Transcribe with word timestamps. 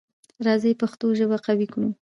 راځی 0.45 0.71
پښتو 0.81 1.05
ژبه 1.19 1.37
قوي 1.45 1.67
کړو. 1.73 1.89